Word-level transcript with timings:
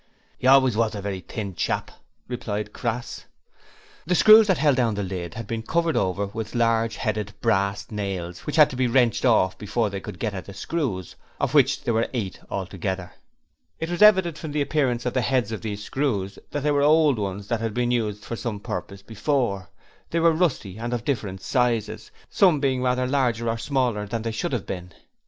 ''E 0.41 0.51
always 0.51 0.75
was 0.75 0.95
a 0.95 1.01
very 1.03 1.19
thin 1.19 1.53
chap,' 1.53 1.91
replied 2.27 2.73
Crass. 2.73 3.25
The 4.07 4.15
screws 4.15 4.47
that 4.47 4.57
held 4.57 4.75
down 4.75 4.95
the 4.95 5.03
lid 5.03 5.35
had 5.35 5.45
been 5.45 5.61
covered 5.61 5.95
over 5.95 6.25
with 6.25 6.55
large 6.55 6.95
headed 6.95 7.31
brass 7.39 7.91
nails 7.91 8.39
which 8.47 8.55
had 8.55 8.71
to 8.71 8.75
be 8.75 8.87
wrenched 8.87 9.25
off 9.25 9.59
before 9.59 9.91
they 9.91 9.99
could 9.99 10.17
get 10.17 10.33
at 10.33 10.45
the 10.45 10.55
screws, 10.55 11.15
of 11.39 11.53
which 11.53 11.83
there 11.83 11.93
were 11.93 12.09
eight 12.15 12.39
altogether. 12.49 13.13
It 13.79 13.91
was 13.91 14.01
evident 14.01 14.39
from 14.39 14.53
the 14.53 14.61
appearance 14.63 15.05
of 15.05 15.13
the 15.13 15.21
beads 15.29 15.51
of 15.51 15.61
these 15.61 15.83
screws 15.83 16.39
that 16.49 16.61
they 16.63 16.71
were 16.71 16.81
old 16.81 17.19
ones 17.19 17.47
that 17.49 17.61
had 17.61 17.75
been 17.75 17.91
used 17.91 18.25
for 18.25 18.35
some 18.35 18.59
purpose 18.59 19.03
before: 19.03 19.69
they 20.09 20.19
were 20.19 20.33
rusty 20.33 20.79
and 20.79 20.93
of 20.95 21.05
different 21.05 21.41
sizes, 21.41 22.09
some 22.27 22.59
being 22.59 22.81
rather 22.81 23.05
larger 23.05 23.47
or 23.47 23.57
smaller, 23.59 24.07
than 24.07 24.23
they 24.23 24.31
should 24.31 24.51
have 24.53 24.65
been. 24.65 24.93